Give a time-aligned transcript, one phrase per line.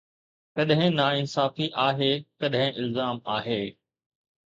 [0.59, 2.07] ڪڏهن ناانصافي آهي،
[2.45, 3.59] ڪڏهن الزام آهي